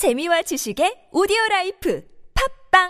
재미와 0.00 0.40
지식의 0.40 1.08
오디오 1.12 1.36
라이프 1.50 2.02
팟빵 2.72 2.88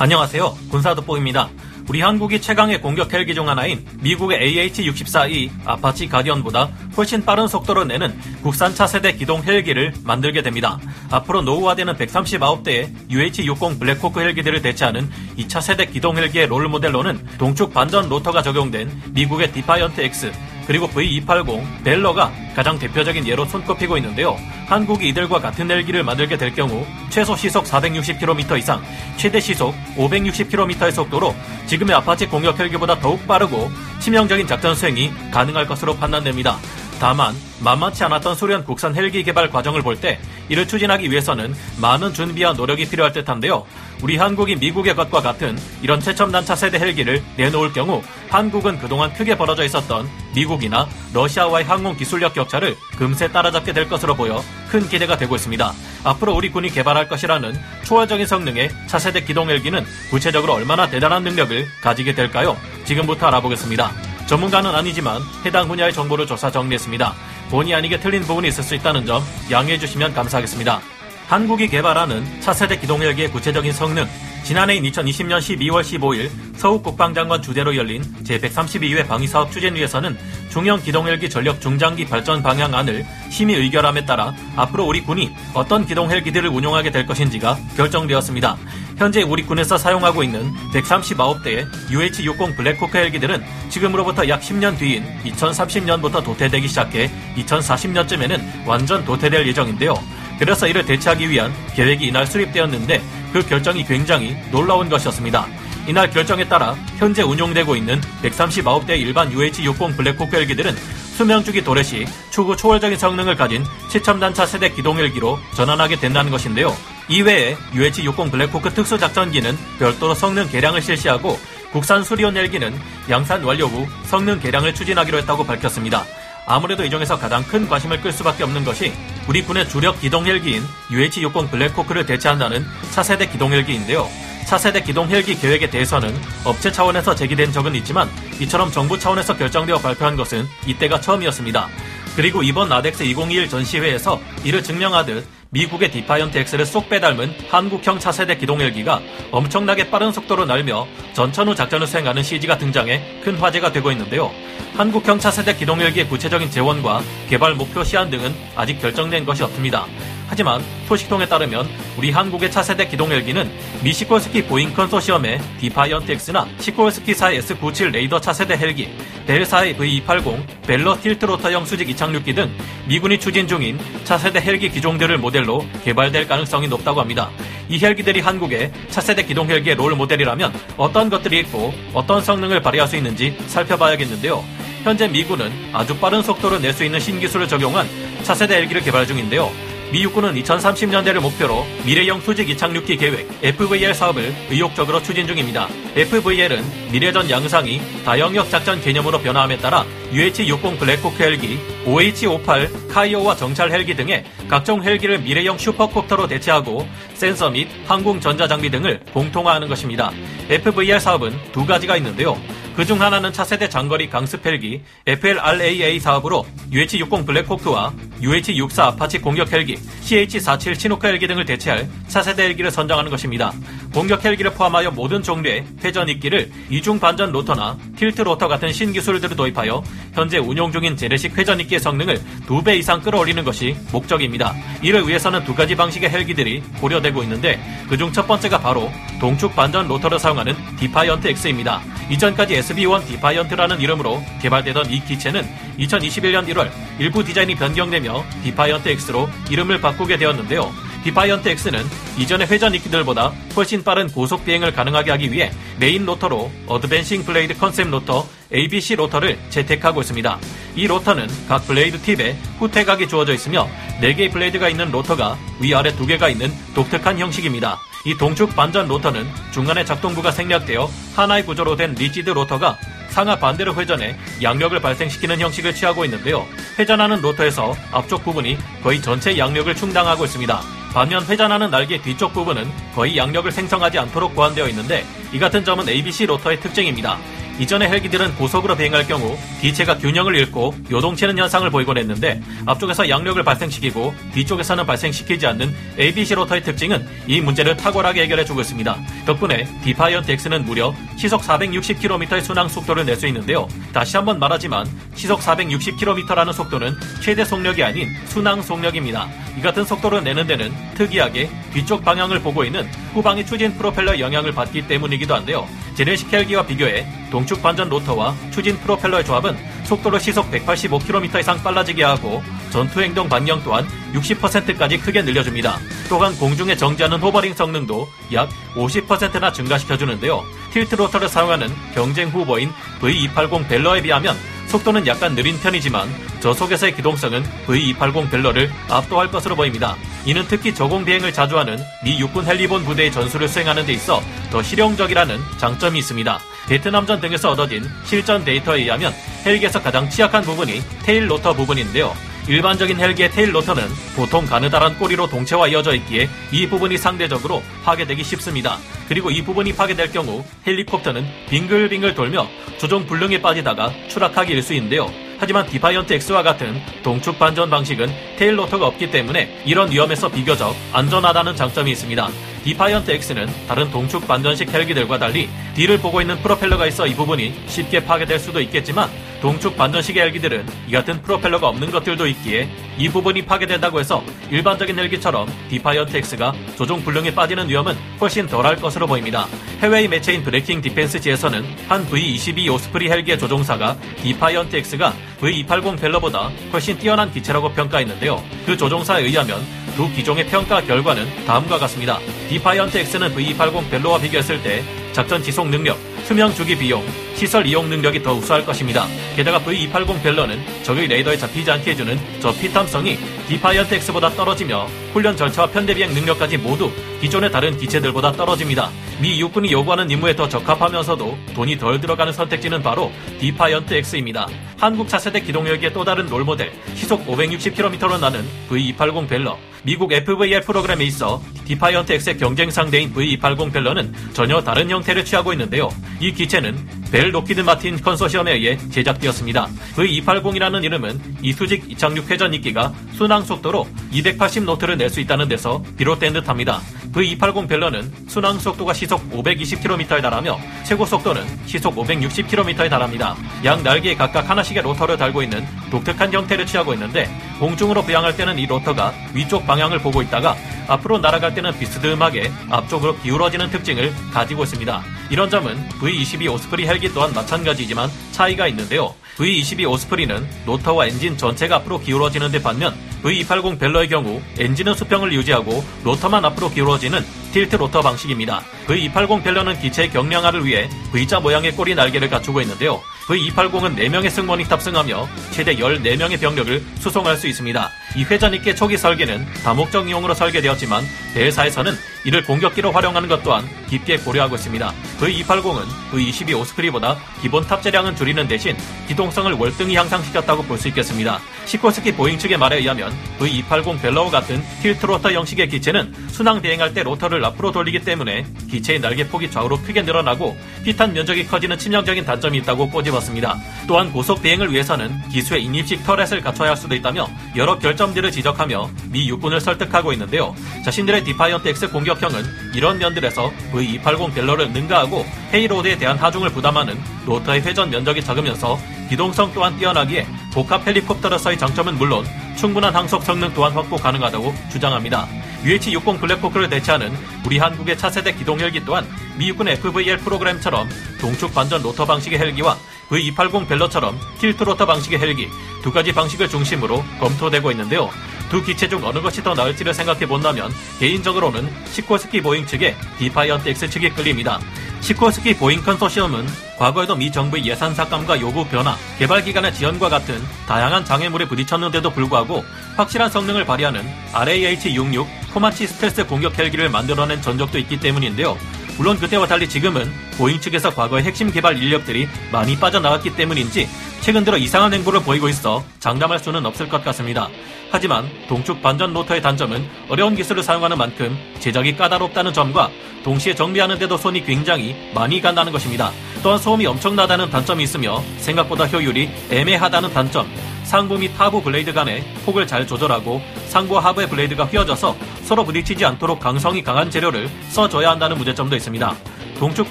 안녕하세요. 0.00 0.56
군사 0.72 0.92
돋보기입니다. 0.92 1.48
우리 1.88 2.00
한국이 2.00 2.40
최강의 2.40 2.82
공격 2.82 3.12
헬기 3.12 3.32
중 3.32 3.48
하나인 3.48 3.86
미국의 4.00 4.40
AH-64E 4.40 5.50
아파치 5.64 6.08
가디언보다 6.08 6.64
훨씬 6.96 7.24
빠른 7.24 7.46
속도를 7.46 7.84
내는 7.84 8.12
국산 8.42 8.74
차세대 8.74 9.12
기동 9.12 9.44
헬기를 9.44 9.92
만들게 10.02 10.42
됩니다. 10.42 10.80
앞으로 11.12 11.42
노후화되는 11.42 11.94
139대의 11.94 13.08
UH-60 13.08 13.78
블랙호크 13.78 14.20
헬기들을 14.20 14.62
대체하는 14.62 15.08
이 15.38 15.60
차세대 15.60 15.86
기동 15.86 16.16
헬기의 16.16 16.48
role 16.48 16.66
model로는 16.66 17.24
동축 17.38 17.72
반전 17.72 18.08
로터가 18.08 18.42
적용된 18.42 18.90
미국의 19.12 19.52
Defiant 19.52 20.00
X 20.00 20.32
그리고 20.66 20.88
V280 20.88 21.84
Valor가 21.84 22.30
가장 22.54 22.78
대표적인 22.78 23.26
예로 23.26 23.44
손꼽히고 23.46 23.96
있는데요. 23.98 24.36
한국이 24.66 25.08
이들과 25.08 25.40
같은 25.40 25.70
헬기를 25.70 26.02
만들게 26.02 26.36
될 26.36 26.54
경우 26.54 26.86
최소 27.10 27.36
시속 27.36 27.64
460km 27.64 28.58
이상, 28.58 28.82
최대 29.16 29.40
시속 29.40 29.74
560km의 29.96 30.92
속도로 30.92 31.34
지금의 31.66 31.96
아파치 31.96 32.26
공격 32.26 32.58
헬기보다 32.58 32.98
더욱 32.98 33.26
빠르고 33.26 33.70
치명적인 34.00 34.46
작전 34.46 34.74
수행이 34.74 35.12
가능할 35.30 35.66
것으로 35.66 35.96
판단됩니다. 35.96 36.58
다만 37.02 37.34
만만치 37.58 38.04
않았던 38.04 38.36
수리온 38.36 38.64
국산 38.64 38.94
헬기 38.94 39.24
개발 39.24 39.50
과정을 39.50 39.82
볼 39.82 39.96
때 39.96 40.20
이를 40.48 40.68
추진하기 40.68 41.10
위해서는 41.10 41.52
많은 41.80 42.14
준비와 42.14 42.52
노력이 42.52 42.88
필요할 42.88 43.12
듯한데요. 43.12 43.66
우리 44.02 44.16
한국이 44.16 44.54
미국의 44.54 44.94
것과 44.94 45.20
같은 45.20 45.58
이런 45.82 45.98
최첨단 45.98 46.44
차세대 46.44 46.78
헬기를 46.78 47.20
내놓을 47.36 47.72
경우 47.72 48.02
한국은 48.30 48.78
그동안 48.78 49.12
크게 49.14 49.36
벌어져 49.36 49.64
있었던 49.64 50.08
미국이나 50.36 50.86
러시아와의 51.12 51.64
항공 51.64 51.96
기술력 51.96 52.34
격차를 52.34 52.76
금세 52.96 53.26
따라잡게 53.26 53.72
될 53.72 53.88
것으로 53.88 54.14
보여 54.14 54.40
큰 54.68 54.88
기대가 54.88 55.16
되고 55.16 55.34
있습니다. 55.34 55.72
앞으로 56.04 56.36
우리 56.36 56.52
군이 56.52 56.70
개발할 56.70 57.08
것이라는 57.08 57.60
초월적인 57.82 58.26
성능의 58.26 58.70
차세대 58.86 59.24
기동 59.24 59.50
헬기는 59.50 59.84
구체적으로 60.10 60.54
얼마나 60.54 60.88
대단한 60.88 61.24
능력을 61.24 61.66
가지게 61.82 62.14
될까요? 62.14 62.56
지금부터 62.84 63.26
알아보겠습니다. 63.26 64.11
전문가는 64.32 64.74
아니지만 64.74 65.20
해당 65.44 65.68
분야의 65.68 65.92
정보를 65.92 66.26
조사 66.26 66.50
정리했습니다. 66.50 67.12
본의 67.50 67.74
아니게 67.74 68.00
틀린 68.00 68.22
부분이 68.22 68.48
있을 68.48 68.64
수 68.64 68.74
있다는 68.74 69.04
점 69.04 69.22
양해해 69.50 69.78
주시면 69.78 70.14
감사하겠습니다. 70.14 70.80
한국이 71.28 71.68
개발하는 71.68 72.40
차세대 72.40 72.78
기동헬기의 72.78 73.30
구체적인 73.30 73.74
성능, 73.74 74.06
지난해인 74.42 74.84
2020년 74.84 75.38
12월 75.38 75.82
15일 75.82 76.30
서욱 76.56 76.82
국방장관 76.82 77.42
주재로 77.42 77.76
열린 77.76 78.02
제132회 78.24 79.06
방위사업 79.06 79.52
추진위에서는 79.52 80.16
중형 80.48 80.82
기동헬기 80.82 81.28
전력 81.28 81.60
중장기 81.60 82.06
발전 82.06 82.42
방향안을 82.42 83.04
심의 83.30 83.56
의결함에 83.56 84.06
따라 84.06 84.34
앞으로 84.56 84.86
우리 84.86 85.02
군이 85.02 85.30
어떤 85.52 85.84
기동헬기들을 85.84 86.48
운용하게 86.48 86.90
될 86.90 87.04
것인지가 87.04 87.58
결정되었습니다. 87.76 88.56
현재 88.96 89.22
우리 89.22 89.42
군에서 89.42 89.76
사용하고 89.76 90.22
있는 90.22 90.52
139대의 90.72 91.68
UH-60 91.90 92.56
블랙호크 92.56 92.96
헬기들은 92.96 93.42
지금으로부터 93.68 94.28
약 94.28 94.40
10년 94.40 94.78
뒤인 94.78 95.04
2030년부터 95.24 96.22
도태되기 96.22 96.68
시작해 96.68 97.10
2040년쯤에는 97.36 98.66
완전 98.66 99.04
도태될 99.04 99.46
예정인데요. 99.46 99.94
그래서 100.38 100.66
이를 100.66 100.84
대체하기 100.84 101.28
위한 101.30 101.52
계획이 101.74 102.06
이날 102.06 102.26
수립되었는데 102.26 103.02
그 103.32 103.46
결정이 103.46 103.84
굉장히 103.84 104.36
놀라운 104.50 104.88
것이었습니다. 104.88 105.46
이날 105.86 106.10
결정에 106.10 106.46
따라 106.46 106.76
현재 106.98 107.22
운용되고 107.22 107.74
있는 107.74 108.00
139대 108.22 108.90
일반 109.00 109.32
UH-60 109.32 109.96
블랙호크 109.96 110.36
헬기들은 110.36 110.74
수명주기 111.16 111.62
도래 111.62 111.82
시 111.82 112.06
추후 112.30 112.56
초월적인 112.56 112.98
성능을 112.98 113.36
가진 113.36 113.64
최첨단 113.90 114.32
차 114.32 114.46
세대 114.46 114.70
기동헬기로 114.70 115.38
전환하게 115.54 115.96
된다는 115.96 116.30
것인데요. 116.30 116.74
이외에 117.08 117.56
UH-60 117.74 118.30
블랙호크 118.30 118.70
특수작전기는 118.74 119.56
별도로 119.78 120.14
성능 120.14 120.48
개량을 120.48 120.80
실시하고 120.82 121.38
국산 121.72 122.04
수리온 122.04 122.36
헬기는 122.36 122.78
양산 123.10 123.42
완료 123.42 123.66
후 123.66 123.86
성능 124.04 124.38
개량을 124.38 124.74
추진하기로 124.74 125.18
했다고 125.18 125.44
밝혔습니다. 125.44 126.04
아무래도 126.46 126.84
이 126.84 126.90
중에서 126.90 127.18
가장 127.18 127.42
큰 127.44 127.68
관심을 127.68 128.00
끌 128.00 128.12
수밖에 128.12 128.44
없는 128.44 128.64
것이 128.64 128.92
우리 129.28 129.42
군의 129.42 129.68
주력 129.68 130.00
기동 130.00 130.26
헬기인 130.26 130.62
UH-60 130.90 131.50
블랙호크를 131.50 132.04
대체한다는 132.04 132.66
차세대 132.90 133.28
기동 133.28 133.52
헬기인데요. 133.52 134.08
차세대 134.46 134.82
기동 134.82 135.08
헬기 135.08 135.38
계획에 135.38 135.70
대해서는 135.70 136.14
업체 136.44 136.70
차원에서 136.70 137.14
제기된 137.14 137.52
적은 137.52 137.74
있지만 137.76 138.10
이처럼 138.40 138.70
정부 138.70 138.98
차원에서 138.98 139.36
결정되어 139.36 139.78
발표한 139.78 140.16
것은 140.16 140.46
이때가 140.66 141.00
처음이었습니다. 141.00 141.68
그리고 142.16 142.42
이번 142.42 142.68
MADEX 142.68 143.04
2021 143.04 143.48
전시회에서 143.48 144.20
이를 144.44 144.62
증명하듯 144.62 145.41
미국의 145.54 145.90
Defiant 145.90 146.38
X를 146.38 146.64
쏙 146.64 146.88
빼닮은 146.88 147.34
한국형 147.50 147.98
차세대 147.98 148.38
기동헬기가 148.38 149.02
엄청나게 149.30 149.90
빠른 149.90 150.10
속도로 150.10 150.46
날며 150.46 150.86
전천후 151.12 151.54
작전을 151.54 151.86
수행하는 151.86 152.22
CG가 152.22 152.56
등장해 152.56 153.20
큰 153.22 153.36
화제가 153.36 153.70
되고 153.70 153.92
있는데요. 153.92 154.30
한국형 154.76 155.18
차세대 155.18 155.54
기동헬기의 155.56 156.08
구체적인 156.08 156.50
제원과 156.50 157.02
개발 157.28 157.54
목표 157.54 157.84
시한 157.84 158.08
등은 158.08 158.34
아직 158.56 158.80
결정된 158.80 159.26
것이 159.26 159.42
없습니다. 159.42 159.84
하지만 160.32 160.62
소식통에 160.88 161.28
따르면 161.28 161.68
우리 161.98 162.10
한국의 162.10 162.50
차세대 162.50 162.88
기동헬기는 162.88 163.52
미 163.84 163.92
Sikorsky 163.92 164.44
보잉 164.46 164.72
컨소시엄의 164.72 165.38
Defiant 165.60 166.10
X나 166.10 166.48
Sikorsky사의 166.58 167.42
S97 167.42 167.90
Raider 167.90 168.18
차세대 168.18 168.56
헬기, 168.56 168.88
벨사의 169.26 169.76
V280, 169.76 170.62
Valor 170.66 170.98
tilt 170.98 171.16
rotor형 171.16 171.66
수직 171.66 171.90
이착륙기 171.90 172.34
등 172.34 172.50
미군이 172.88 173.20
추진 173.20 173.46
중인 173.46 173.78
차세대 174.04 174.40
헬기 174.40 174.70
기종들을 174.70 175.18
모델로 175.18 175.66
개발될 175.84 176.26
가능성이 176.26 176.66
높다고 176.66 177.02
합니다. 177.02 177.28
이 177.68 177.78
헬기들이 177.78 178.20
한국의 178.20 178.72
차세대 178.88 179.26
기동 179.26 179.50
헬기의 179.50 179.76
role 179.76 179.94
model이라면 179.94 180.50
어떤 180.78 181.10
것들이 181.10 181.40
있고 181.40 181.74
어떤 181.92 182.22
성능을 182.22 182.62
발휘할 182.62 182.88
수 182.88 182.96
있는지 182.96 183.36
살펴봐야겠는데요. 183.48 184.42
현재 184.82 185.08
미군은 185.08 185.52
아주 185.74 185.94
빠른 185.98 186.22
속도로 186.22 186.58
낼수 186.58 186.84
있는 186.84 187.00
신기술을 187.00 187.48
적용한 187.48 187.86
차세대 188.22 188.54
헬기를 188.54 188.80
개발 188.80 189.06
중인데요. 189.06 189.71
미 189.92 190.04
육군은 190.04 190.36
2030년대를 190.36 191.20
목표로 191.20 191.66
미래형 191.84 192.22
수직 192.22 192.48
이착륙기 192.48 192.96
계획 192.96 193.28
FVL 193.42 193.92
사업을 193.92 194.34
의욕적으로 194.50 195.02
추진 195.02 195.26
중입니다. 195.26 195.68
FVL은 195.94 196.64
미래전 196.90 197.28
양상이 197.28 197.82
다영역 198.02 198.48
작전 198.48 198.80
개념으로 198.80 199.20
변화함에 199.20 199.58
따라 199.58 199.84
UH-60 200.12 200.78
블랙호크 200.78 201.22
헬기, 201.22 201.58
OH-58 201.84 202.88
카이오와 202.88 203.36
정찰 203.36 203.70
헬기 203.70 203.94
등의 203.94 204.24
각종 204.48 204.82
헬기를 204.82 205.18
미래형 205.18 205.58
슈퍼콥터로 205.58 206.26
대체하고 206.26 206.88
센서 207.12 207.50
및 207.50 207.68
항공 207.86 208.18
전자 208.18 208.48
장비 208.48 208.70
등을 208.70 208.98
공통화하는 209.12 209.68
것입니다. 209.68 210.10
FVL 210.48 211.00
사업은 211.00 211.36
두 211.52 211.66
가지가 211.66 211.98
있는데요. 211.98 212.38
그중 212.76 213.00
하나는 213.00 213.32
차세대 213.32 213.68
장거리 213.68 214.08
강습 214.08 214.44
헬기 214.46 214.82
FLRAA 215.06 216.00
사업으로 216.00 216.46
UH-60 216.72 217.26
블랙호크와 217.26 217.92
UH-64 218.22 218.80
아파치 218.80 219.18
공격 219.18 219.52
헬기, 219.52 219.76
CH-47 219.76 220.78
치누크 220.78 221.08
헬기 221.08 221.26
등을 221.26 221.44
대체할 221.44 221.86
차세대 222.08 222.44
헬기를 222.44 222.70
선정하는 222.70 223.10
것입니다. 223.10 223.52
공격 223.92 224.24
헬기를 224.24 224.52
포함하여 224.52 224.90
모든 224.90 225.22
종류의 225.22 225.64
회전익기를 225.84 226.50
이중 226.70 226.98
반전 226.98 227.30
로터나 227.30 227.76
tilt 227.96 228.22
rotor 228.22 228.48
같은 228.48 228.72
신기술들을 228.72 229.36
도입하여 229.36 229.82
현재 230.14 230.38
운용 230.38 230.72
중인 230.72 230.96
재래식 230.96 231.36
회전익기의 231.36 231.78
성능을 231.78 232.20
두배 232.46 232.76
이상 232.76 233.00
끌어올리는 233.00 233.44
것이 233.44 233.76
목적입니다. 233.92 234.54
이를 234.82 235.06
위해서는 235.06 235.44
두 235.44 235.54
가지 235.54 235.76
방식의 235.76 236.08
헬기들이 236.08 236.62
고려되고 236.80 237.22
있는데 237.24 237.60
그중 237.88 238.12
첫 238.12 238.26
번째가 238.26 238.60
바로 238.60 238.90
동축 239.20 239.54
반전 239.54 239.86
로터를 239.88 240.18
사용하는 240.18 240.56
Defiant 240.78 241.28
X입니다. 241.28 241.82
이전까지 242.10 242.56
SB1 242.60 243.06
Defiant라는 243.06 243.80
이름으로 243.80 244.22
개발되던 244.40 244.90
이 244.90 245.04
기체는 245.04 245.46
2021년 245.78 246.46
1월 246.48 246.70
일부 246.98 247.22
디자인이 247.22 247.54
변경되며 247.56 248.24
Defiant 248.42 248.88
X로 248.88 249.28
이름을 249.50 249.80
바꾸게 249.80 250.16
되었는데요. 250.16 250.72
Defiant 251.04 251.48
X는 251.48 251.84
이전의 252.18 252.46
회전익기들보다 252.46 253.32
훨씬 253.56 253.82
빠른 253.82 254.08
고속 254.08 254.44
비행을 254.44 254.72
가능하게 254.72 255.10
하기 255.12 255.32
위해 255.32 255.50
메인 255.78 256.06
로터로 256.06 256.50
어드밴싱 256.66 257.24
블레이드 257.24 257.56
컨셉 257.58 257.88
로터 257.88 258.26
ABC 258.54 258.96
로터를 258.96 259.38
채택하고 259.50 260.00
있습니다. 260.00 260.38
이 260.76 260.86
로터는 260.86 261.28
각 261.48 261.66
blade 261.66 262.00
tip에 262.00 262.36
후퇴각이 262.58 263.08
주어져 263.08 263.32
있으며 263.32 263.68
4개의 264.00 264.32
blade가 264.32 264.68
있는 264.68 264.90
로터가 264.90 265.36
위아래 265.60 265.90
2개가 265.92 266.30
있는 266.30 266.52
독특한 266.74 267.18
형식입니다. 267.18 267.80
이 268.04 268.16
동축 268.16 268.54
반전 268.54 268.88
로터는 268.88 269.26
중간에 269.52 269.84
작동부가 269.84 270.30
생략되어 270.30 270.88
하나의 271.14 271.44
구조로 271.44 271.76
된 271.76 271.94
rigid 271.94 272.30
rotor가 272.30 272.78
상하 273.08 273.36
반대로 273.36 273.74
회전해 273.74 274.16
양력을 274.42 274.78
발생시키는 274.80 275.40
형식을 275.40 275.74
취하고 275.74 276.04
있는데요. 276.06 276.46
회전하는 276.78 277.20
로터에서 277.20 277.76
앞쪽 277.92 278.24
부분이 278.24 278.56
거의 278.82 279.02
전체 279.02 279.36
양력을 279.36 279.74
충당하고 279.74 280.24
있습니다. 280.24 280.81
반면 280.92 281.24
회전하는 281.24 281.70
날개 281.70 282.00
뒤쪽 282.00 282.34
부분은 282.34 282.70
거의 282.94 283.16
양력을 283.16 283.50
생성하지 283.50 283.98
않도록 283.98 284.34
보완되어 284.34 284.68
있는데 284.68 285.06
이 285.32 285.38
같은 285.38 285.64
점은 285.64 285.88
ABC 285.88 286.26
로터의 286.26 286.60
특징입니다. 286.60 287.18
이전의 287.58 287.88
헬기들은 287.88 288.34
고속으로 288.36 288.76
비행할 288.76 289.06
경우 289.06 289.36
기체가 289.60 289.98
균형을 289.98 290.34
잃고 290.36 290.74
요동치는 290.90 291.38
현상을 291.38 291.68
보이곤 291.70 291.98
했는데 291.98 292.40
앞쪽에서 292.66 293.08
양력을 293.08 293.42
발생시키고 293.42 294.14
뒤쪽에서는 294.34 294.84
발생시키지 294.86 295.46
않는 295.46 295.74
ABC 295.98 296.34
로터의 296.34 296.62
특징은 296.62 297.06
이 297.26 297.40
문제를 297.40 297.76
탁월하게 297.76 298.22
해결해주고 298.22 298.60
있습니다. 298.60 298.96
덕분에 299.26 299.68
디파이언트 299.84 300.30
X는 300.32 300.64
무려 300.64 300.94
시속 301.16 301.42
460km의 301.42 302.40
순항 302.42 302.68
속도를 302.68 303.06
낼 303.06 303.12
수 303.16 303.26
있는데요. 303.28 303.68
다시 303.92 304.16
한번 304.16 304.38
말하지만 304.38 304.86
시속 305.14 305.40
460km라는 305.40 306.52
속도는 306.52 306.96
최대 307.20 307.44
속력이 307.44 307.84
아닌 307.84 308.08
순항 308.26 308.62
속력입니다. 308.62 309.28
이 309.56 309.60
같은 309.60 309.84
속도를 309.84 310.24
내는 310.24 310.46
데는 310.46 310.72
특이하게 310.94 311.48
뒤쪽 311.72 312.02
방향을 312.04 312.40
보고 312.40 312.64
있는 312.64 312.88
후방의 313.12 313.46
추진 313.46 313.72
프로펠러 313.74 314.18
영향을 314.18 314.52
받기 314.52 314.86
때문이기도 314.88 315.34
한데요. 315.34 315.68
재래식 315.94 316.32
헬기와 316.32 316.64
비교해 316.64 317.06
동축 317.30 317.62
반전 317.62 317.88
로터와 317.88 318.34
추진 318.50 318.76
프로펠러의 318.78 319.24
조합은 319.24 319.56
속도를 319.84 320.20
시속 320.20 320.50
185km 320.50 321.40
이상 321.40 321.62
빨라지게 321.62 322.02
하고 322.02 322.42
전투 322.70 323.02
행동 323.02 323.28
반경 323.28 323.62
또한 323.64 323.86
60%까지 324.14 324.98
크게 324.98 325.22
늘려줍니다. 325.22 325.78
또한 326.08 326.34
공중에 326.38 326.76
정지하는 326.76 327.18
호버링 327.18 327.54
성능도 327.54 328.08
약 328.32 328.48
50%나 328.74 329.52
증가시켜주는데요. 329.52 330.42
틸트 330.72 330.94
로터를 330.94 331.28
사용하는 331.28 331.68
경쟁 331.94 332.28
후보인 332.30 332.70
V280 333.00 333.68
벨러에 333.68 334.02
비하면 334.02 334.36
속도는 334.72 335.06
약간 335.06 335.34
느린 335.34 335.60
편이지만 335.60 336.08
저속에서의 336.40 336.96
기동성은 336.96 337.44
V280 337.66 338.30
벨러를 338.30 338.70
압도할 338.88 339.30
것으로 339.30 339.54
보입니다. 339.54 339.96
이는 340.24 340.46
특히 340.48 340.74
저공 340.74 341.04
비행을 341.04 341.30
자주 341.30 341.58
하는 341.58 341.78
미 342.02 342.18
육군 342.18 342.46
헬리본 342.46 342.86
부대의 342.86 343.12
전술을 343.12 343.48
수행하는 343.48 343.84
데 343.84 343.92
있어 343.92 344.22
더 344.50 344.62
실용적이라는 344.62 345.38
장점이 345.58 345.98
있습니다. 345.98 346.40
베트남전 346.68 347.20
등에서 347.20 347.50
얻어진 347.50 347.84
실전 348.04 348.46
데이터에 348.46 348.80
의하면 348.80 349.12
헬기에서 349.44 349.82
가장 349.82 350.08
취약한 350.08 350.42
부분이 350.42 350.80
테일 351.02 351.28
로터 351.28 351.52
부분인데요. 351.52 352.31
일반적인 352.48 352.98
헬기의 352.98 353.30
테일 353.30 353.54
로터는 353.54 353.84
보통 354.16 354.44
가느다란 354.46 354.98
꼬리로 354.98 355.28
동체와 355.28 355.68
이어져 355.68 355.94
있기에 355.94 356.28
이 356.50 356.66
부분이 356.66 356.98
상대적으로 356.98 357.62
파괴되기 357.84 358.24
쉽습니다. 358.24 358.78
그리고 359.08 359.30
이 359.30 359.42
부분이 359.42 359.74
파괴될 359.74 360.10
경우 360.10 360.44
헬리콥터는 360.66 361.24
빙글빙글 361.48 362.14
돌며 362.14 362.48
조종 362.78 363.06
불능에 363.06 363.40
빠지다가 363.40 363.92
추락하기 364.08 364.52
일쑤인데요. 364.54 365.08
하지만 365.38 365.66
디파이언트 365.66 366.12
X와 366.14 366.42
같은 366.42 366.80
동축 367.02 367.38
반전 367.38 367.70
방식은 367.70 368.08
테일 368.36 368.58
로터가 368.58 368.86
없기 368.86 369.10
때문에 369.10 369.62
이런 369.64 369.90
위험에서 369.90 370.28
비교적 370.28 370.74
안전하다는 370.92 371.56
장점이 371.56 371.90
있습니다. 371.92 372.28
디파이언트 372.64 373.10
X는 373.10 373.48
다른 373.66 373.90
동축 373.90 374.26
반전식 374.26 374.72
헬기들과 374.72 375.18
달리 375.18 375.48
뒤를 375.74 375.98
보고 375.98 376.20
있는 376.20 376.36
프로펠러가 376.42 376.86
있어 376.86 377.06
이 377.06 377.14
부분이 377.14 377.54
쉽게 377.66 378.04
파괴될 378.04 378.38
수도 378.38 378.60
있겠지만 378.60 379.10
동축 379.40 379.76
반전식 379.76 380.16
헬기들은 380.16 380.64
이 380.86 380.92
같은 380.92 381.20
프로펠러가 381.22 381.68
없는 381.68 381.90
것들도 381.90 382.28
있기에 382.28 382.68
이 382.96 383.08
부분이 383.08 383.44
파괴된다고 383.44 383.98
해서 383.98 384.22
일반적인 384.50 384.96
헬기처럼 384.96 385.48
디파이언트 385.68 386.16
X가 386.16 386.52
조종 386.76 387.02
불능에 387.02 387.34
빠지는 387.34 387.68
위험은 387.68 387.96
훨씬 388.20 388.46
덜할 388.46 388.76
것으로 388.76 389.08
보입니다. 389.08 389.48
해외의 389.80 390.06
매체인 390.06 390.44
브레이킹 390.44 390.80
디펜스지에서는 390.82 391.64
한 391.88 392.06
V-22 392.06 392.72
오스프리 392.72 393.10
헬기의 393.10 393.38
조종사가 393.38 393.96
디파이언트 394.22 394.76
X가 394.76 395.12
V280 395.40 396.00
밸러보다 396.00 396.52
훨씬 396.72 396.96
뛰어난 396.96 397.32
기체라고 397.32 397.72
평가했는데요. 397.72 398.40
그 398.64 398.76
조종사에 398.76 399.24
의하면 399.24 399.60
두 399.96 400.10
기종의 400.10 400.46
평가 400.46 400.80
결과는 400.80 401.44
다음과 401.44 401.78
같습니다. 401.80 402.18
디파이언트 402.48 402.98
X는 402.98 403.34
V280 403.34 403.90
밸러와 403.90 404.18
비교했을 404.18 404.62
때 404.62 404.82
작전 405.12 405.42
지속 405.42 405.68
능력, 405.68 405.98
수명 406.24 406.54
주기 406.54 406.76
비용, 406.76 407.04
시설 407.34 407.66
이용 407.66 407.88
능력이 407.90 408.22
더 408.22 408.32
우수할 408.32 408.64
것입니다. 408.64 409.06
게다가 409.36 409.60
V280 409.60 410.22
밸러는 410.22 410.58
적의 410.82 411.08
레이더에 411.08 411.36
잡히지 411.36 411.70
않게 411.70 411.90
해주는 411.90 412.18
저피탐성이 412.40 413.18
디파이언트 413.48 413.94
X보다 413.94 414.30
떨어지며 414.30 414.86
훈련 415.12 415.36
절차와 415.36 415.68
편대 415.68 415.94
비행 415.94 416.14
능력까지 416.14 416.56
모두 416.58 416.90
기존의 417.20 417.52
다른 417.52 417.76
기체들보다 417.76 418.32
떨어집니다. 418.32 418.90
미 419.20 419.40
육군이 419.40 419.70
요구하는 419.70 420.10
임무에 420.10 420.34
더 420.34 420.48
적합하면서도 420.48 421.38
돈이 421.54 421.78
덜 421.78 422.00
들어가는 422.00 422.32
선택지는 422.32 422.82
바로 422.82 423.12
디파이언트 423.38 423.94
X입니다. 423.94 424.48
한국 424.78 425.08
차세대 425.08 425.40
기동력의 425.40 425.92
또 425.92 426.02
다른 426.04 426.26
롤모델 426.26 426.72
시속 426.94 427.24
560km로 427.26 428.18
나는 428.18 428.44
V280 428.68 429.28
밸러 429.28 429.56
미국 429.84 430.12
FVL 430.12 430.60
프로그램에 430.62 431.04
있어 431.04 431.40
디파이언트 431.66 432.12
X의 432.12 432.38
경쟁 432.38 432.70
상대인 432.70 433.12
V280 433.14 433.72
밸러는 433.72 434.12
전혀 434.32 434.60
다른 434.60 434.90
형태를 434.90 435.24
취하고 435.24 435.52
있는데요. 435.52 435.88
이 436.20 436.32
기체는 436.32 436.76
벨 437.12 437.32
록히드 437.32 437.60
마틴 437.60 438.00
컨소시엄에 438.00 438.54
의해 438.54 438.76
제작되었습니다. 438.90 439.68
V280이라는 439.96 440.82
이름은 440.84 441.20
이 441.42 441.50
수직 441.50 441.90
이착륙 441.90 442.30
회전익기가 442.30 442.92
순항 443.12 443.42
속도로 443.44 443.86
280노트를 444.12 444.96
낼 444.96 445.12
수 445.12 445.20
있다는 445.20 445.46
데서 445.46 445.82
비롯된 445.98 446.32
듯합니다. 446.32 446.80
V280 447.12 447.68
밸러는 447.68 448.10
순항 448.28 448.58
속도가 448.58 448.94
시속 449.02 449.28
520km에 449.30 450.22
달하며 450.22 450.60
최고 450.84 451.04
속도는 451.04 451.44
시속 451.66 451.96
560km에 451.96 452.88
달합니다. 452.88 453.36
양 453.64 453.82
날개에 453.82 454.14
각각 454.14 454.48
하나씩의 454.48 454.80
로터를 454.84 455.16
달고 455.16 455.42
있는 455.42 455.66
독특한 455.90 456.32
형태를 456.32 456.64
취하고 456.66 456.94
있는데 456.94 457.28
공중으로 457.58 458.02
부양할 458.02 458.36
때는 458.36 458.60
이 458.60 458.66
로터가 458.66 459.12
위쪽 459.34 459.66
방향을 459.66 459.98
보고 459.98 460.22
있다가 460.22 460.56
앞으로 460.86 461.18
날아갈 461.18 461.52
때는 461.52 461.76
비스듬하게 461.80 462.52
앞쪽으로 462.70 463.18
기울어지는 463.18 463.70
특징을 463.70 464.14
가지고 464.32 464.62
있습니다. 464.62 465.02
이런 465.30 465.50
점은 465.50 465.76
V22 466.00 466.52
오스프리 466.52 466.86
헬기 466.86 467.12
또한 467.12 467.32
마찬가지지만 467.32 468.08
차이가 468.30 468.68
있는데요. 468.68 469.14
V22 469.36 469.90
오스프리는 469.90 470.46
로터와 470.66 471.06
엔진 471.06 471.36
전체가 471.36 471.76
앞으로 471.76 471.98
기울어지는 471.98 472.52
데 472.52 472.62
반면 472.62 472.94
V280 473.24 473.80
밸러의 473.80 474.08
경우 474.08 474.40
엔진은 474.58 474.94
수평을 474.94 475.32
유지하고 475.32 475.82
로터만 476.04 476.44
앞으로 476.44 476.70
기울어지는 476.70 477.41
틸트 477.52 477.76
로터 477.76 478.00
방식입니다. 478.00 478.62
V280 478.86 479.44
밸러는 479.44 479.78
기체의 479.78 480.10
경량화를 480.10 480.64
위해 480.64 480.88
V자 481.12 481.38
모양의 481.38 481.72
꼬리 481.72 481.94
날개를 481.94 482.30
갖추고 482.30 482.60
있는데요. 482.62 483.02
V280은 483.26 483.96
4명의 483.96 484.30
승무원이 484.30 484.64
탑승하며 484.64 485.28
최대 485.50 485.76
14명의 485.76 486.40
병력을 486.40 486.82
수송할 486.98 487.36
수 487.36 487.46
있습니다. 487.46 487.90
이 488.16 488.24
회전익기의 488.24 488.74
초기 488.74 488.96
설계는 488.96 489.46
다목적용으로 489.62 490.34
설계되었지만 490.34 491.04
벨 491.34 491.47
사에서는 491.47 491.92
이를 492.24 492.44
공격기로 492.44 492.92
활용하는 492.92 493.28
것 493.28 493.42
또한 493.42 493.68
깊게 493.88 494.18
고려하고 494.18 494.54
있습니다. 494.56 494.92
V280은 495.20 495.84
V22 496.12 496.58
오스프리보다 496.60 497.16
기본 497.40 497.66
탑재량은 497.66 498.16
줄이는 498.16 498.46
대신 498.48 498.76
기동성을 499.08 499.52
월등히 499.52 499.96
향상시켰다고 499.96 500.62
볼 500.64 500.82
수 500.82 500.88
있겠습니다. 500.88 501.38
시코스키 501.66 502.12
보잉 502.14 502.38
측의 502.38 502.58
말에 502.58 502.78
의하면 502.78 503.12
V280 503.38 504.02
밸러와 504.02 504.30
같은 504.30 504.60
틸트로터 504.82 505.30
형식의 505.32 505.68
기체는 505.68 506.12
순항 506.28 506.60
비행할 506.60 506.92
때 506.92 507.02
로터를 507.04 507.44
앞으로 507.44 507.70
돌리기 507.70 508.00
때문에 508.00 508.44
기체의 508.68 509.00
날개 509.00 509.28
폭이 509.28 509.48
좌우로 509.50 509.80
크게 509.82 510.02
늘어나고 510.02 510.56
피탄 510.84 511.12
면적이 511.12 511.46
커지는 511.46 511.78
치명적인 511.78 512.24
단점이 512.24 512.58
있다고 512.58 512.90
꼬집었습니다. 512.90 513.56
또한 513.86 514.12
고속 514.12 514.42
비행을 514.42 514.72
위해서는 514.72 515.12
기수에 515.30 515.62
인입식 515.64 516.04
터렛을 516.04 516.40
갖춰야 516.40 516.70
할 516.70 516.76
수도 516.76 516.94
있다며 516.96 517.28
여러 517.54 517.78
결점들을 517.78 518.32
지적하며 518.32 518.90
미 519.10 519.28
육군을 519.28 519.60
설득하고 519.60 520.12
있는데요. 520.14 520.54
자신들의 520.84 521.22
디파이언트 521.24 521.68
X 521.68 521.90
공격형은 521.90 522.44
이런 522.74 522.98
면들에서 522.98 523.52
V280 523.72 524.34
밸러를 524.34 524.72
능가하고 524.72 525.24
payload에 525.52 525.96
대한 525.96 526.18
하중을 526.18 526.50
부담하는 526.50 526.98
로터의 527.26 527.62
회전 527.62 527.90
면적이 527.90 528.22
작으면서 528.22 528.78
기동성 529.08 529.52
또한 529.52 529.76
뛰어나기에 529.78 530.26
복합 530.52 530.86
헬리콥터로서의 530.86 531.58
장점은 531.58 531.96
물론 531.96 532.24
충분한 532.56 532.94
항속 532.94 533.22
성능 533.22 533.52
또한 533.54 533.72
확보 533.72 533.96
가능하다고 533.96 534.54
주장합니다. 534.70 535.28
UH-60 535.64 536.20
블랙호크를 536.20 536.68
대체하는 536.68 537.12
우리 537.46 537.58
한국의 537.58 537.96
차세대 537.98 538.34
기동 538.34 538.58
헬기 538.60 538.84
또한 538.84 539.06
미 539.36 539.48
육군 539.48 539.68
FVL 539.68 540.18
프로그램처럼 540.18 540.88
동축 541.20 541.54
반전 541.54 541.82
로터 541.82 542.04
방식의 542.04 542.38
헬기와 542.38 542.76
V280 543.10 543.68
밸러처럼 543.68 544.18
틸트 544.38 544.62
로터 544.64 544.86
방식의 544.86 545.18
헬기 545.18 545.48
두 545.82 545.92
가지 545.92 546.12
방식을 546.12 546.48
중심으로 546.48 547.04
검토되고 547.20 547.70
있는데요. 547.72 548.10
두 548.52 548.62
기체 548.62 548.86
중 548.86 549.02
어느 549.02 549.18
것이 549.18 549.42
더 549.42 549.54
나을지를 549.54 549.94
생각해 549.94 550.26
본다면 550.26 550.70
개인적으로는 550.98 551.72
시코스키 551.86 552.42
보잉 552.42 552.66
측의 552.66 552.94
디파이언트 553.18 553.66
X 553.70 553.88
측이 553.88 554.10
끌립니다. 554.10 554.60
시코스키 555.00 555.56
보잉 555.56 555.80
컨소시엄은 555.80 556.46
과거에도 556.76 557.16
미 557.16 557.32
정부의 557.32 557.64
예산 557.64 557.94
삭감과 557.94 558.42
요구 558.42 558.66
변화, 558.66 558.94
개발 559.18 559.42
기관의 559.42 559.72
지원과 559.72 560.10
같은 560.10 560.38
다양한 560.68 561.02
장애물에 561.02 561.48
부딪혔는데도 561.48 562.10
불구하고 562.10 562.62
확실한 562.98 563.30
성능을 563.30 563.64
발휘하는 563.64 564.06
RAH-66 564.32 565.26
코만치 565.54 565.86
스텔스 565.86 566.26
공격 566.26 566.58
헬기를 566.58 566.90
만들어낸 566.90 567.40
전적도 567.40 567.78
있기 567.78 568.00
때문인데요. 568.00 568.58
물론 568.98 569.18
그때와 569.18 569.46
달리 569.46 569.68
지금은 569.68 570.10
보잉 570.36 570.60
측에서 570.60 570.90
과거의 570.94 571.24
핵심 571.24 571.50
개발 571.50 571.76
인력들이 571.76 572.28
많이 572.52 572.78
빠져나왔기 572.78 573.34
때문인지 573.36 573.88
최근 574.20 574.44
들어 574.44 574.56
이상한 574.56 574.92
행보를 574.92 575.22
보이고 575.22 575.48
있어 575.48 575.82
장담할 575.98 576.38
수는 576.38 576.64
없을 576.66 576.88
것 576.88 577.02
같습니다. 577.04 577.48
하지만 577.90 578.28
동축 578.48 578.80
반전 578.80 579.12
로터의 579.12 579.42
단점은 579.42 579.86
어려운 580.08 580.34
기술을 580.34 580.62
사용하는 580.62 580.96
만큼 580.96 581.36
제작이 581.58 581.96
까다롭다는 581.96 582.52
점과 582.52 582.90
동시에 583.24 583.54
정비하는데도 583.54 584.16
손이 584.16 584.44
굉장히 584.44 584.94
많이 585.14 585.40
간다는 585.40 585.72
것입니다. 585.72 586.10
또한 586.42 586.58
소음이 586.58 586.86
엄청나다는 586.86 587.50
단점이 587.50 587.82
있으며 587.84 588.22
생각보다 588.38 588.86
효율이 588.86 589.30
애매하다는 589.50 590.12
단점, 590.12 590.48
상부 590.84 591.18
및 591.18 591.30
하부 591.36 591.62
블레이드 591.62 591.92
간의 591.92 592.24
폭을 592.44 592.66
잘 592.66 592.86
조절하고 592.86 593.42
상부와 593.72 594.04
하부의 594.04 594.28
블레이드가 594.28 594.66
휘어져서 594.66 595.16
서로 595.44 595.64
부딪히지 595.64 596.04
않도록 596.04 596.38
강성이 596.38 596.82
강한 596.82 597.10
재료를 597.10 597.48
써줘야 597.70 598.10
한다는 598.10 598.36
문제점도 598.36 598.76
있습니다. 598.76 599.16
동축 599.58 599.90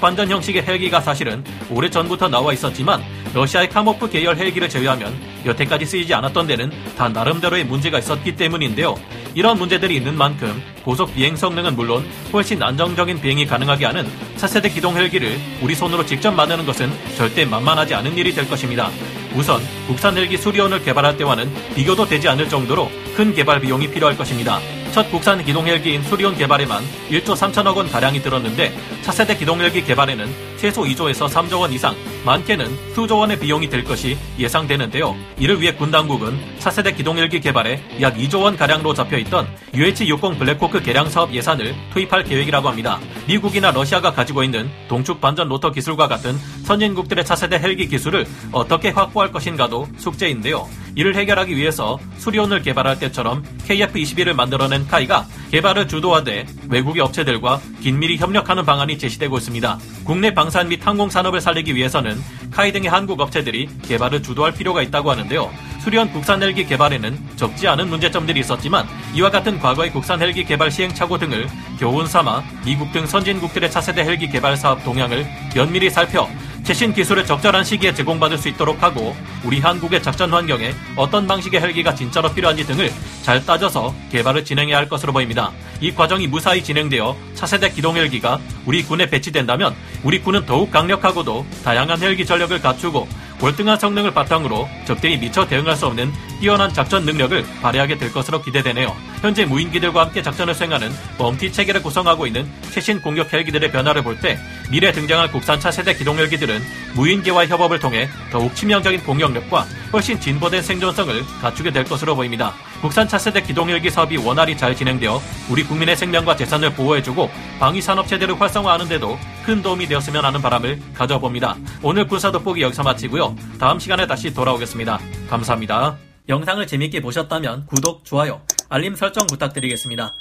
반전 0.00 0.30
형식의 0.30 0.62
헬기가 0.62 1.00
사실은 1.00 1.42
오래 1.70 1.90
전부터 1.90 2.28
나와 2.28 2.52
있었지만 2.52 3.02
러시아의 3.34 3.70
카모프 3.70 4.10
계열 4.10 4.36
헬기를 4.36 4.68
제외하면 4.68 5.18
여태까지 5.46 5.86
쓰이지 5.86 6.14
않았던 6.14 6.46
데는 6.46 6.70
다 6.96 7.08
나름대로의 7.08 7.64
문제가 7.64 7.98
있었기 7.98 8.36
때문인데요. 8.36 8.94
이런 9.34 9.58
문제들이 9.58 9.96
있는 9.96 10.16
만큼 10.16 10.62
고속 10.84 11.14
비행 11.14 11.34
성능은 11.34 11.74
물론 11.74 12.04
훨씬 12.32 12.62
안정적인 12.62 13.20
비행이 13.20 13.46
가능하게 13.46 13.86
하는 13.86 14.06
차세대 14.36 14.68
기동 14.68 14.96
헬기를 14.96 15.38
우리 15.62 15.74
손으로 15.74 16.04
직접 16.04 16.32
만드는 16.32 16.66
것은 16.66 16.92
절대 17.16 17.44
만만하지 17.46 17.94
않은 17.94 18.16
일이 18.16 18.32
될 18.32 18.48
것입니다. 18.48 18.90
우선 19.34 19.60
국산 19.86 20.16
헬기 20.16 20.36
수리온을 20.36 20.82
개발할 20.82 21.16
때와는 21.16 21.50
비교도 21.74 22.06
되지 22.06 22.28
않을 22.28 22.48
정도로 22.48 22.90
큰 23.16 23.34
개발 23.34 23.60
비용이 23.60 23.90
필요할 23.90 24.16
것입니다. 24.16 24.60
첫 24.92 25.10
국산 25.10 25.42
기동 25.44 25.66
헬기인 25.66 26.02
수리온 26.02 26.36
개발에만 26.36 26.82
1조 27.10 27.34
3천억 27.34 27.76
원 27.76 27.90
가량이 27.90 28.20
들었는데 28.22 28.72
차세대 29.02 29.36
기동 29.38 29.60
헬기 29.60 29.82
개발에는 29.82 30.51
최소 30.62 30.82
2조에서 30.82 31.28
3조 31.28 31.58
원 31.58 31.72
이상, 31.72 31.96
많게는 32.24 32.94
수조 32.94 33.18
원의 33.18 33.40
비용이 33.40 33.68
될 33.68 33.82
것이 33.82 34.16
예상되는데요. 34.38 35.16
이를 35.36 35.60
위해 35.60 35.74
군 35.74 35.90
당국은 35.90 36.38
차세대 36.60 36.92
기동 36.92 37.18
헬기 37.18 37.40
개발에 37.40 37.82
약 38.00 38.14
2조 38.14 38.44
원 38.44 38.56
가량으로 38.56 38.94
잡혀 38.94 39.18
있던 39.18 39.48
UH-60 39.74 40.38
블랙호크 40.38 40.80
개량 40.82 41.10
사업 41.10 41.34
예산을 41.34 41.74
투입할 41.92 42.22
계획이라고 42.22 42.68
합니다. 42.68 43.00
미국이나 43.26 43.72
러시아가 43.72 44.12
가지고 44.12 44.44
있는 44.44 44.70
동축 44.86 45.20
반전 45.20 45.48
로터 45.48 45.72
기술과 45.72 46.06
같은 46.06 46.38
선진국들의 46.62 47.24
차세대 47.24 47.58
헬기 47.58 47.88
기술을 47.88 48.24
어떻게 48.52 48.90
확보할 48.90 49.32
것인가도 49.32 49.88
숙제인데요. 49.96 50.68
이를 50.94 51.16
해결하기 51.16 51.56
위해서 51.56 51.98
수리온을 52.18 52.62
개발할 52.62 52.98
때처럼 53.00 53.42
KF-21을 53.66 54.34
만들어낸 54.34 54.86
카이가 54.86 55.26
개발을 55.50 55.88
주도하되 55.88 56.46
외국의 56.68 57.02
업체들과 57.02 57.60
긴밀히 57.80 58.18
협력하는 58.18 58.64
방안이 58.64 58.98
제시되고 58.98 59.38
있습니다. 59.38 59.78
국내 60.04 60.34
방산 60.34 60.51
및 60.68 60.86
항공 60.86 61.08
산업을 61.08 61.40
살리기 61.40 61.74
위해서는 61.74 62.22
카이 62.50 62.72
등의 62.72 62.90
한국 62.90 63.20
업체들이 63.20 63.68
개발을 63.82 64.22
주도할 64.22 64.52
필요가 64.52 64.82
있다고 64.82 65.10
하는데요. 65.10 65.50
수리온 65.80 66.12
국산 66.12 66.42
헬기 66.42 66.66
개발에는 66.66 67.18
적지 67.36 67.66
않은 67.66 67.88
문제점들이 67.88 68.38
있었지만 68.40 68.86
이와 69.14 69.30
같은 69.30 69.58
과거의 69.58 69.90
국산 69.90 70.20
헬기 70.20 70.44
개발 70.44 70.70
시행착오 70.70 71.18
등을 71.18 71.48
교훈 71.80 72.06
삼아 72.06 72.44
미국 72.64 72.92
등 72.92 73.06
선진국들의 73.06 73.70
차세대 73.70 74.04
헬기 74.04 74.28
개발 74.28 74.56
사업 74.56 74.84
동향을 74.84 75.26
면밀히 75.54 75.90
살펴 75.90 76.28
최신 76.64 76.94
기술을 76.94 77.26
적절한 77.26 77.64
시기에 77.64 77.92
제공받을 77.92 78.38
수 78.38 78.48
있도록 78.48 78.82
하고 78.82 79.16
우리 79.44 79.58
한국의 79.58 80.00
작전 80.02 80.32
환경에 80.32 80.72
어떤 80.94 81.26
방식의 81.26 81.60
헬기가 81.60 81.94
진짜로 81.94 82.32
필요한지 82.32 82.64
등을 82.64 82.90
잘 83.22 83.44
따져서 83.44 83.92
개발을 84.12 84.44
진행해야 84.44 84.76
할 84.76 84.88
것으로 84.88 85.12
보입니다. 85.12 85.50
이 85.80 85.92
과정이 85.92 86.28
무사히 86.28 86.62
진행되어 86.62 87.16
차세대 87.34 87.70
기동 87.70 87.96
헬기가 87.96 88.38
우리 88.64 88.84
군에 88.84 89.06
배치된다면 89.06 89.74
우리 90.04 90.20
군은 90.20 90.46
더욱 90.46 90.70
강력하고도 90.70 91.44
다양한 91.64 92.00
헬기 92.00 92.24
전력을 92.24 92.60
갖추고 92.60 93.08
월등한 93.42 93.76
성능을 93.76 94.14
바탕으로 94.14 94.68
적들이 94.84 95.18
미처 95.18 95.44
대응할 95.44 95.74
수 95.74 95.86
없는 95.86 96.12
뛰어난 96.40 96.72
작전 96.72 97.04
능력을 97.04 97.44
발휘하게 97.60 97.98
될 97.98 98.12
것으로 98.12 98.40
기대되네요. 98.40 98.94
현재 99.20 99.44
무인기들과 99.44 100.02
함께 100.02 100.22
작전을 100.22 100.54
수행하는 100.54 100.90
범티 101.18 101.52
체계를 101.52 101.82
구성하고 101.82 102.26
있는 102.26 102.48
최신 102.70 103.02
공격 103.02 103.32
헬기들의 103.32 103.72
변화를 103.72 104.02
볼 104.02 104.12
때 104.22 104.38
미래 104.70 104.92
등장할 104.92 105.32
국산 105.32 105.58
차 105.58 105.72
세대 105.72 105.94
기동 105.94 106.18
헬기들은 106.18 106.62
무인기와의 106.94 107.48
협업을 107.48 107.80
통해 107.80 108.08
더욱 108.30 108.54
치명적인 108.54 109.02
공격력과 109.02 109.66
훨씬 109.92 110.20
진보된 110.20 110.62
생존성을 110.62 111.24
갖추게 111.40 111.70
될 111.72 111.84
것으로 111.84 112.14
보입니다. 112.14 112.54
국산 112.80 113.06
차세대 113.06 113.42
기동 113.42 113.68
헬기 113.68 113.90
사업이 113.90 114.16
원활히 114.16 114.56
잘 114.56 114.74
진행되어 114.74 115.20
우리 115.48 115.64
국민의 115.64 115.96
생명과 115.96 116.36
재산을 116.36 116.72
보호해주고 116.74 117.30
방위산업 117.60 118.08
체제를 118.08 118.40
활성화하는데도 118.40 119.18
큰 119.42 119.62
도움이 119.62 119.86
되었으면 119.86 120.24
하는 120.24 120.40
바람을 120.40 120.80
가져봅니다. 120.94 121.56
오늘 121.82 122.06
군사 122.06 122.30
돋보기 122.30 122.62
여기서 122.62 122.82
마치고요. 122.82 123.36
다음 123.58 123.78
시간에 123.78 124.06
다시 124.06 124.32
돌아오겠습니다. 124.32 125.00
감사합니다. 125.28 125.96
영상을 126.28 126.64
재밌게 126.66 127.00
보셨다면 127.00 127.66
구독, 127.66 128.04
좋아요, 128.04 128.40
알림 128.68 128.94
설정 128.94 129.26
부탁드리겠습니다. 129.26 130.14